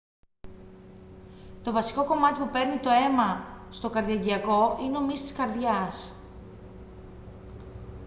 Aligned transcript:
το 1.63 1.71
βασικό 1.71 2.05
κομμάτι 2.05 2.39
που 2.39 2.49
παίρνει 2.49 2.79
το 2.79 2.89
αίμα 2.89 3.43
στο 3.71 3.89
καρδιαγγειακό 3.89 4.77
είναι 4.81 4.97
ο 4.97 5.01
μυς 5.01 5.21
της 5.21 5.33
καρδιάς 5.33 6.13